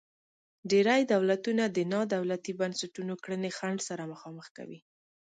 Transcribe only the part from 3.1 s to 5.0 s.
کړنې خنډ سره مخامخ کوي.